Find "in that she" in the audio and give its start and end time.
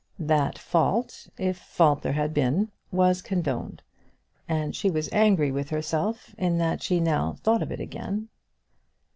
6.39-6.99